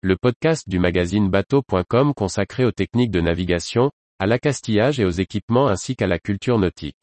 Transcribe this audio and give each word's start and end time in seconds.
le 0.00 0.16
podcast 0.16 0.68
du 0.68 0.78
magazine 0.78 1.28
bateau.com 1.28 2.14
consacré 2.14 2.64
aux 2.64 2.70
techniques 2.70 3.10
de 3.10 3.20
navigation, 3.20 3.90
à 4.20 4.26
l'accastillage 4.26 5.00
et 5.00 5.04
aux 5.04 5.10
équipements 5.10 5.66
ainsi 5.66 5.96
qu'à 5.96 6.06
la 6.06 6.20
culture 6.20 6.56
nautique. 6.56 7.02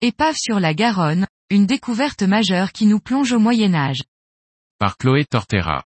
Épave 0.00 0.36
sur 0.36 0.60
la 0.60 0.72
Garonne, 0.72 1.26
une 1.50 1.66
découverte 1.66 2.22
majeure 2.22 2.70
qui 2.70 2.86
nous 2.86 3.00
plonge 3.00 3.32
au 3.32 3.40
Moyen 3.40 3.74
Âge. 3.74 4.04
Par 4.78 4.98
Chloé 4.98 5.24
Tortera. 5.24 5.82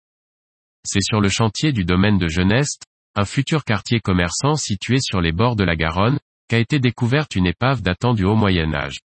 C'est 0.85 1.03
sur 1.03 1.21
le 1.21 1.29
chantier 1.29 1.73
du 1.73 1.85
domaine 1.85 2.19
de 2.19 2.29
Geneste, 2.29 2.85
un 3.17 3.25
futur 3.25 3.65
quartier 3.65 4.01
commerçant 4.01 4.55
situé 4.55 4.99
sur 5.01 5.23
les 5.23 5.33
bords 5.33 5.57
de 5.57 5.65
la 5.65 5.75
Garonne, 5.75 6.19
qu'a 6.49 6.59
été 6.59 6.79
découverte 6.79 7.35
une 7.35 7.47
épave 7.47 7.81
datant 7.81 8.13
du 8.13 8.25
haut 8.25 8.37
Moyen 8.37 8.75
Âge. 8.75 8.99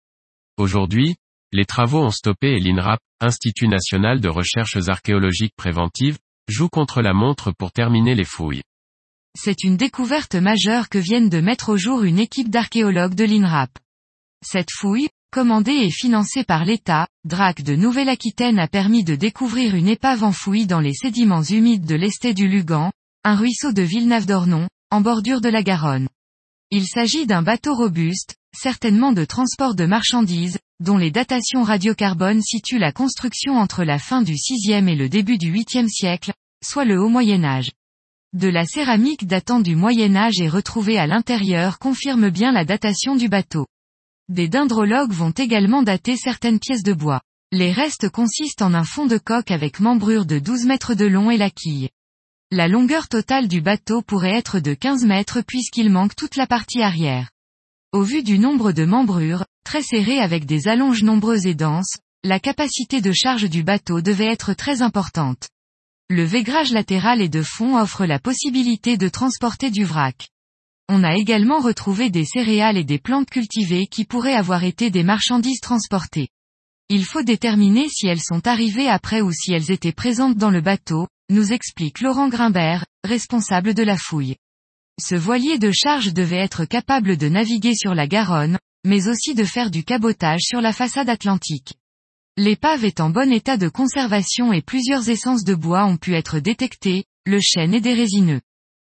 Aujourd'hui, 0.58 1.16
les 1.52 1.64
travaux 1.64 2.02
ont 2.02 2.10
stoppé 2.10 2.48
et 2.48 2.60
l'INRAP, 2.60 3.00
Institut 3.22 3.68
national 3.68 4.20
de 4.20 4.30
recherches 4.30 4.88
archéologiques 4.88 5.54
préventives, 5.54 6.18
joue 6.48 6.70
contre 6.70 7.02
la 7.02 7.12
montre 7.12 7.52
pour 7.52 7.70
terminer 7.70 8.14
les 8.14 8.24
fouilles. 8.24 8.62
C'est 9.38 9.62
une 9.62 9.76
découverte 9.76 10.34
majeure 10.34 10.88
que 10.88 10.98
viennent 10.98 11.28
de 11.28 11.40
mettre 11.40 11.68
au 11.68 11.76
jour 11.76 12.02
une 12.02 12.18
équipe 12.18 12.48
d'archéologues 12.48 13.14
de 13.14 13.24
l'INRAP. 13.24 13.70
Cette 14.42 14.70
fouille, 14.72 15.08
commandée 15.30 15.72
et 15.72 15.90
financée 15.90 16.44
par 16.44 16.64
l'État, 16.64 17.06
DRAC 17.24 17.62
de 17.62 17.76
Nouvelle-Aquitaine 17.76 18.58
a 18.58 18.68
permis 18.68 19.04
de 19.04 19.14
découvrir 19.14 19.74
une 19.74 19.88
épave 19.88 20.24
enfouie 20.24 20.66
dans 20.66 20.80
les 20.80 20.94
sédiments 20.94 21.42
humides 21.42 21.84
de 21.84 21.94
l'Esté 21.94 22.32
du 22.32 22.48
Lugan, 22.48 22.90
un 23.22 23.36
ruisseau 23.36 23.72
de 23.72 23.82
Villeneuve-d'Ornon, 23.82 24.66
en 24.90 25.02
bordure 25.02 25.42
de 25.42 25.50
la 25.50 25.62
Garonne. 25.62 26.08
Il 26.70 26.86
s'agit 26.86 27.26
d'un 27.26 27.42
bateau 27.42 27.74
robuste, 27.74 28.34
certainement 28.56 29.12
de 29.12 29.26
transport 29.26 29.74
de 29.74 29.84
marchandises, 29.84 30.58
dont 30.82 30.96
les 30.96 31.10
datations 31.10 31.62
radiocarbone 31.62 32.40
situent 32.40 32.78
la 32.78 32.92
construction 32.92 33.58
entre 33.58 33.84
la 33.84 33.98
fin 33.98 34.22
du 34.22 34.32
VIe 34.32 34.72
et 34.72 34.96
le 34.96 35.10
début 35.10 35.36
du 35.36 35.52
8e 35.52 35.88
siècle, 35.88 36.32
soit 36.64 36.86
le 36.86 36.98
haut 36.98 37.10
Moyen 37.10 37.44
Âge. 37.44 37.72
De 38.32 38.48
la 38.48 38.64
céramique 38.64 39.26
datant 39.26 39.60
du 39.60 39.76
Moyen 39.76 40.16
Âge 40.16 40.40
et 40.40 40.48
retrouvée 40.48 40.98
à 40.98 41.06
l'intérieur 41.06 41.78
confirme 41.78 42.30
bien 42.30 42.52
la 42.52 42.64
datation 42.64 43.16
du 43.16 43.28
bateau. 43.28 43.66
Des 44.30 44.48
dendrologues 44.48 45.12
vont 45.12 45.32
également 45.32 45.82
dater 45.82 46.16
certaines 46.16 46.58
pièces 46.58 46.84
de 46.84 46.94
bois. 46.94 47.20
Les 47.52 47.72
restes 47.72 48.08
consistent 48.08 48.62
en 48.62 48.72
un 48.72 48.84
fond 48.84 49.04
de 49.04 49.18
coque 49.18 49.50
avec 49.50 49.78
membrure 49.78 50.24
de 50.24 50.38
12 50.38 50.64
mètres 50.64 50.94
de 50.94 51.04
long 51.04 51.30
et 51.30 51.36
la 51.36 51.50
quille. 51.50 51.90
La 52.52 52.66
longueur 52.66 53.06
totale 53.06 53.46
du 53.46 53.60
bateau 53.60 54.02
pourrait 54.02 54.34
être 54.34 54.58
de 54.58 54.74
15 54.74 55.04
mètres 55.04 55.40
puisqu'il 55.40 55.88
manque 55.88 56.16
toute 56.16 56.34
la 56.34 56.48
partie 56.48 56.82
arrière. 56.82 57.30
Au 57.92 58.02
vu 58.02 58.24
du 58.24 58.40
nombre 58.40 58.72
de 58.72 58.84
membrures, 58.84 59.44
très 59.64 59.82
serrées 59.82 60.18
avec 60.18 60.46
des 60.46 60.66
allonges 60.66 61.04
nombreuses 61.04 61.46
et 61.46 61.54
denses, 61.54 61.94
la 62.24 62.40
capacité 62.40 63.00
de 63.00 63.12
charge 63.12 63.48
du 63.48 63.62
bateau 63.62 64.00
devait 64.00 64.26
être 64.26 64.52
très 64.52 64.82
importante. 64.82 65.48
Le 66.08 66.24
vaigrage 66.24 66.72
latéral 66.72 67.22
et 67.22 67.28
de 67.28 67.42
fond 67.42 67.78
offre 67.78 68.04
la 68.04 68.18
possibilité 68.18 68.96
de 68.96 69.08
transporter 69.08 69.70
du 69.70 69.84
vrac. 69.84 70.28
On 70.88 71.04
a 71.04 71.14
également 71.14 71.60
retrouvé 71.60 72.10
des 72.10 72.24
céréales 72.24 72.76
et 72.76 72.84
des 72.84 72.98
plantes 72.98 73.30
cultivées 73.30 73.86
qui 73.86 74.04
pourraient 74.04 74.34
avoir 74.34 74.64
été 74.64 74.90
des 74.90 75.04
marchandises 75.04 75.60
transportées. 75.60 76.30
Il 76.88 77.04
faut 77.04 77.22
déterminer 77.22 77.88
si 77.88 78.08
elles 78.08 78.20
sont 78.20 78.48
arrivées 78.48 78.88
après 78.88 79.20
ou 79.20 79.30
si 79.30 79.52
elles 79.52 79.70
étaient 79.70 79.92
présentes 79.92 80.36
dans 80.36 80.50
le 80.50 80.60
bateau, 80.60 81.06
nous 81.30 81.52
explique 81.52 82.00
Laurent 82.00 82.28
Grimbert, 82.28 82.84
responsable 83.04 83.72
de 83.72 83.82
la 83.82 83.96
fouille. 83.96 84.36
Ce 85.00 85.14
voilier 85.14 85.58
de 85.58 85.70
charge 85.70 86.12
devait 86.12 86.36
être 86.36 86.64
capable 86.64 87.16
de 87.16 87.28
naviguer 87.28 87.74
sur 87.74 87.94
la 87.94 88.06
Garonne, 88.06 88.58
mais 88.84 89.08
aussi 89.08 89.34
de 89.34 89.44
faire 89.44 89.70
du 89.70 89.84
cabotage 89.84 90.40
sur 90.42 90.60
la 90.60 90.72
façade 90.72 91.08
atlantique. 91.08 91.74
L'épave 92.36 92.84
est 92.84 93.00
en 93.00 93.10
bon 93.10 93.32
état 93.32 93.56
de 93.56 93.68
conservation 93.68 94.52
et 94.52 94.62
plusieurs 94.62 95.08
essences 95.08 95.44
de 95.44 95.54
bois 95.54 95.84
ont 95.84 95.96
pu 95.96 96.14
être 96.14 96.38
détectées, 96.38 97.04
le 97.26 97.38
chêne 97.40 97.74
et 97.74 97.80
des 97.80 97.94
résineux. 97.94 98.40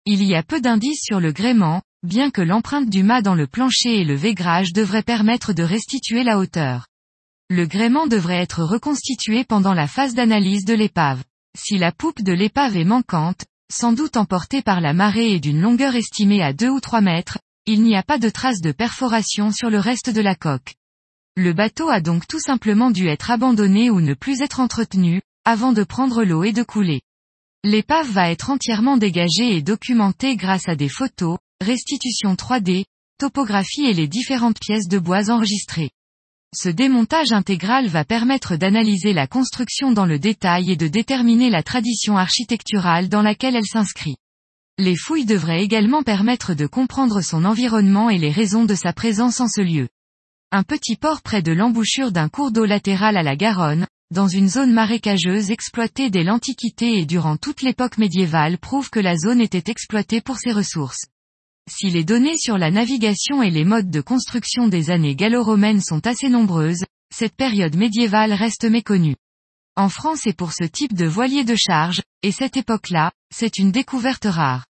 Il 0.06 0.22
y 0.24 0.34
a 0.34 0.42
peu 0.42 0.60
d'indices 0.60 1.02
sur 1.02 1.20
le 1.20 1.32
gréement, 1.32 1.82
bien 2.02 2.30
que 2.30 2.42
l'empreinte 2.42 2.88
du 2.88 3.02
mât 3.02 3.22
dans 3.22 3.34
le 3.34 3.46
plancher 3.46 4.00
et 4.00 4.04
le 4.04 4.16
vaigrage 4.16 4.72
devraient 4.72 5.02
permettre 5.02 5.52
de 5.52 5.62
restituer 5.62 6.24
la 6.24 6.38
hauteur. 6.38 6.86
Le 7.50 7.66
gréement 7.66 8.06
devrait 8.06 8.40
être 8.40 8.64
reconstitué 8.64 9.44
pendant 9.44 9.74
la 9.74 9.86
phase 9.86 10.14
d'analyse 10.14 10.64
de 10.64 10.74
l'épave. 10.74 11.22
Si 11.58 11.76
la 11.76 11.92
poupe 11.92 12.22
de 12.22 12.32
l'épave 12.32 12.76
est 12.76 12.84
manquante, 12.84 13.44
sans 13.70 13.92
doute 13.92 14.16
emportée 14.16 14.62
par 14.62 14.80
la 14.80 14.94
marée 14.94 15.32
et 15.32 15.40
d'une 15.40 15.60
longueur 15.60 15.94
estimée 15.94 16.42
à 16.42 16.52
2 16.52 16.68
ou 16.68 16.80
3 16.80 17.00
mètres, 17.02 17.38
il 17.66 17.82
n'y 17.82 17.94
a 17.94 18.02
pas 18.02 18.18
de 18.18 18.30
traces 18.30 18.60
de 18.60 18.72
perforation 18.72 19.52
sur 19.52 19.70
le 19.70 19.78
reste 19.78 20.10
de 20.10 20.20
la 20.20 20.34
coque. 20.34 20.74
Le 21.36 21.52
bateau 21.52 21.88
a 21.88 22.00
donc 22.00 22.26
tout 22.26 22.40
simplement 22.40 22.90
dû 22.90 23.06
être 23.06 23.30
abandonné 23.30 23.90
ou 23.90 24.00
ne 24.00 24.14
plus 24.14 24.40
être 24.40 24.60
entretenu, 24.60 25.22
avant 25.44 25.72
de 25.72 25.84
prendre 25.84 26.24
l'eau 26.24 26.42
et 26.42 26.52
de 26.52 26.62
couler. 26.62 27.02
L'épave 27.64 28.10
va 28.10 28.30
être 28.30 28.50
entièrement 28.50 28.96
dégagée 28.96 29.56
et 29.56 29.62
documentée 29.62 30.36
grâce 30.36 30.68
à 30.68 30.74
des 30.74 30.88
photos, 30.88 31.38
restitutions 31.60 32.34
3D, 32.34 32.84
topographie 33.18 33.84
et 33.84 33.94
les 33.94 34.08
différentes 34.08 34.58
pièces 34.58 34.88
de 34.88 34.98
bois 34.98 35.30
enregistrées. 35.30 35.90
Ce 36.54 36.68
démontage 36.68 37.32
intégral 37.32 37.86
va 37.88 38.04
permettre 38.04 38.56
d'analyser 38.56 39.14
la 39.14 39.26
construction 39.26 39.90
dans 39.90 40.04
le 40.04 40.18
détail 40.18 40.70
et 40.70 40.76
de 40.76 40.86
déterminer 40.86 41.48
la 41.48 41.62
tradition 41.62 42.18
architecturale 42.18 43.08
dans 43.08 43.22
laquelle 43.22 43.56
elle 43.56 43.64
s'inscrit. 43.64 44.16
Les 44.76 44.94
fouilles 44.94 45.24
devraient 45.24 45.62
également 45.62 46.02
permettre 46.02 46.52
de 46.52 46.66
comprendre 46.66 47.22
son 47.22 47.46
environnement 47.46 48.10
et 48.10 48.18
les 48.18 48.30
raisons 48.30 48.66
de 48.66 48.74
sa 48.74 48.92
présence 48.92 49.40
en 49.40 49.48
ce 49.48 49.62
lieu. 49.62 49.88
Un 50.50 50.62
petit 50.62 50.96
port 50.96 51.22
près 51.22 51.40
de 51.40 51.52
l'embouchure 51.52 52.12
d'un 52.12 52.28
cours 52.28 52.52
d'eau 52.52 52.66
latéral 52.66 53.16
à 53.16 53.22
la 53.22 53.34
Garonne, 53.34 53.86
dans 54.10 54.28
une 54.28 54.48
zone 54.48 54.74
marécageuse 54.74 55.50
exploitée 55.50 56.10
dès 56.10 56.22
l'Antiquité 56.22 56.98
et 56.98 57.06
durant 57.06 57.38
toute 57.38 57.62
l'époque 57.62 57.96
médiévale 57.96 58.58
prouve 58.58 58.90
que 58.90 59.00
la 59.00 59.16
zone 59.16 59.40
était 59.40 59.70
exploitée 59.70 60.20
pour 60.20 60.36
ses 60.36 60.52
ressources. 60.52 61.06
Si 61.70 61.90
les 61.90 62.04
données 62.04 62.36
sur 62.36 62.58
la 62.58 62.70
navigation 62.70 63.42
et 63.42 63.50
les 63.50 63.64
modes 63.64 63.90
de 63.90 64.00
construction 64.00 64.66
des 64.66 64.90
années 64.90 65.14
gallo-romaines 65.14 65.80
sont 65.80 66.06
assez 66.06 66.28
nombreuses, 66.28 66.84
cette 67.14 67.36
période 67.36 67.76
médiévale 67.76 68.32
reste 68.32 68.64
méconnue. 68.64 69.16
En 69.76 69.88
France 69.88 70.26
et 70.26 70.32
pour 70.32 70.52
ce 70.52 70.64
type 70.64 70.92
de 70.92 71.06
voilier 71.06 71.44
de 71.44 71.54
charge, 71.54 72.02
et 72.22 72.32
cette 72.32 72.56
époque-là, 72.56 73.12
c'est 73.32 73.58
une 73.58 73.70
découverte 73.70 74.24
rare. 74.24 74.66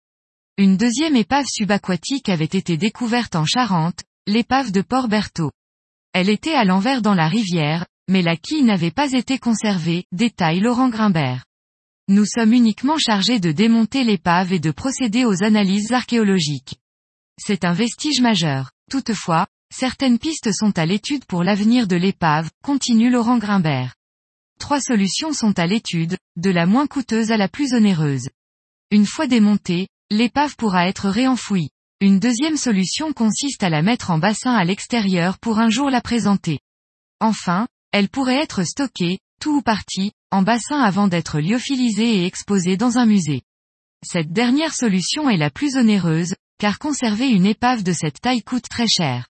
Une 0.58 0.76
deuxième 0.76 1.16
épave 1.16 1.46
subaquatique 1.46 2.28
avait 2.28 2.44
été 2.44 2.76
découverte 2.76 3.36
en 3.36 3.46
Charente, 3.46 4.02
l'épave 4.26 4.70
de 4.70 4.82
Port-Berthaud. 4.82 5.50
Elle 6.12 6.28
était 6.28 6.54
à 6.54 6.64
l'envers 6.64 7.00
dans 7.00 7.14
la 7.14 7.26
rivière, 7.26 7.86
mais 8.08 8.20
la 8.20 8.36
quille 8.36 8.64
n'avait 8.64 8.90
pas 8.90 9.12
été 9.12 9.38
conservée, 9.38 10.04
détaille 10.12 10.60
Laurent 10.60 10.90
Grimbert. 10.90 11.46
Nous 12.08 12.26
sommes 12.26 12.52
uniquement 12.52 12.98
chargés 12.98 13.40
de 13.40 13.50
démonter 13.50 14.04
l'épave 14.04 14.52
et 14.52 14.60
de 14.60 14.70
procéder 14.70 15.24
aux 15.24 15.42
analyses 15.42 15.92
archéologiques. 15.92 16.81
C'est 17.38 17.64
un 17.64 17.72
vestige 17.72 18.20
majeur. 18.20 18.70
Toutefois, 18.90 19.46
certaines 19.74 20.18
pistes 20.18 20.52
sont 20.52 20.78
à 20.78 20.86
l'étude 20.86 21.24
pour 21.24 21.44
l'avenir 21.44 21.86
de 21.86 21.96
l'épave, 21.96 22.50
continue 22.62 23.10
Laurent 23.10 23.38
Grimbert. 23.38 23.94
Trois 24.58 24.80
solutions 24.80 25.32
sont 25.32 25.58
à 25.58 25.66
l'étude, 25.66 26.18
de 26.36 26.50
la 26.50 26.66
moins 26.66 26.86
coûteuse 26.86 27.32
à 27.32 27.36
la 27.36 27.48
plus 27.48 27.72
onéreuse. 27.72 28.28
Une 28.90 29.06
fois 29.06 29.26
démontée, 29.26 29.88
l'épave 30.10 30.56
pourra 30.56 30.86
être 30.86 31.08
réenfouie. 31.08 31.70
Une 32.00 32.18
deuxième 32.18 32.56
solution 32.56 33.12
consiste 33.12 33.62
à 33.62 33.70
la 33.70 33.82
mettre 33.82 34.10
en 34.10 34.18
bassin 34.18 34.54
à 34.54 34.64
l'extérieur 34.64 35.38
pour 35.38 35.58
un 35.58 35.70
jour 35.70 35.88
la 35.88 36.00
présenter. 36.00 36.60
Enfin, 37.20 37.66
elle 37.92 38.08
pourrait 38.08 38.42
être 38.42 38.64
stockée, 38.64 39.20
tout 39.40 39.56
ou 39.56 39.62
partie, 39.62 40.12
en 40.30 40.42
bassin 40.42 40.80
avant 40.80 41.08
d'être 41.08 41.40
lyophilisée 41.40 42.18
et 42.18 42.26
exposée 42.26 42.76
dans 42.76 42.98
un 42.98 43.06
musée. 43.06 43.42
Cette 44.04 44.32
dernière 44.32 44.74
solution 44.74 45.30
est 45.30 45.36
la 45.36 45.50
plus 45.50 45.76
onéreuse, 45.76 46.34
car 46.62 46.78
conserver 46.78 47.28
une 47.28 47.44
épave 47.44 47.82
de 47.82 47.92
cette 47.92 48.20
taille 48.20 48.44
coûte 48.44 48.68
très 48.70 48.86
cher. 48.86 49.26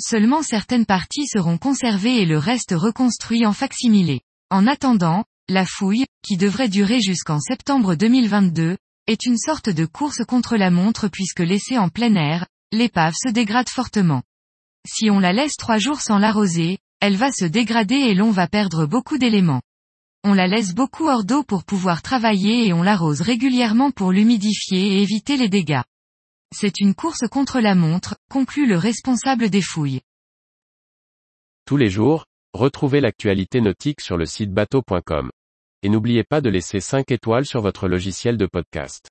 Seulement 0.00 0.44
certaines 0.44 0.86
parties 0.86 1.26
seront 1.26 1.58
conservées 1.58 2.22
et 2.22 2.26
le 2.26 2.38
reste 2.38 2.76
reconstruit 2.76 3.44
en 3.44 3.52
facsimilé. 3.52 4.20
En 4.50 4.68
attendant, 4.68 5.24
la 5.48 5.66
fouille, 5.66 6.06
qui 6.22 6.36
devrait 6.36 6.68
durer 6.68 7.00
jusqu'en 7.00 7.40
septembre 7.40 7.96
2022, 7.96 8.76
est 9.08 9.26
une 9.26 9.36
sorte 9.36 9.68
de 9.68 9.84
course 9.84 10.24
contre 10.24 10.56
la 10.56 10.70
montre 10.70 11.08
puisque 11.08 11.40
laissée 11.40 11.76
en 11.76 11.88
plein 11.88 12.14
air, 12.14 12.46
l'épave 12.70 13.14
se 13.20 13.30
dégrade 13.30 13.68
fortement. 13.68 14.22
Si 14.86 15.10
on 15.10 15.18
la 15.18 15.32
laisse 15.32 15.56
trois 15.56 15.78
jours 15.78 16.00
sans 16.00 16.18
l'arroser, 16.18 16.78
elle 17.00 17.16
va 17.16 17.32
se 17.32 17.46
dégrader 17.46 17.96
et 17.96 18.14
l'on 18.14 18.30
va 18.30 18.46
perdre 18.46 18.86
beaucoup 18.86 19.18
d'éléments. 19.18 19.62
On 20.22 20.34
la 20.34 20.46
laisse 20.46 20.72
beaucoup 20.72 21.08
hors 21.08 21.24
d'eau 21.24 21.42
pour 21.42 21.64
pouvoir 21.64 22.00
travailler 22.00 22.68
et 22.68 22.72
on 22.72 22.84
l'arrose 22.84 23.22
régulièrement 23.22 23.90
pour 23.90 24.12
l'humidifier 24.12 24.98
et 24.98 25.02
éviter 25.02 25.36
les 25.36 25.48
dégâts. 25.48 25.82
C'est 26.52 26.80
une 26.80 26.94
course 26.94 27.28
contre 27.30 27.60
la 27.60 27.74
montre, 27.74 28.16
conclut 28.28 28.66
le 28.66 28.76
responsable 28.76 29.50
des 29.50 29.62
fouilles. 29.62 30.00
Tous 31.64 31.76
les 31.76 31.88
jours, 31.88 32.26
retrouvez 32.52 33.00
l'actualité 33.00 33.60
nautique 33.60 34.00
sur 34.00 34.16
le 34.16 34.26
site 34.26 34.52
bateau.com. 34.52 35.30
Et 35.82 35.88
n'oubliez 35.88 36.24
pas 36.24 36.40
de 36.40 36.50
laisser 36.50 36.80
5 36.80 37.10
étoiles 37.12 37.46
sur 37.46 37.60
votre 37.60 37.88
logiciel 37.88 38.36
de 38.36 38.46
podcast. 38.46 39.08